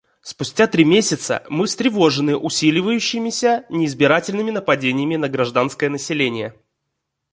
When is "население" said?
5.89-6.55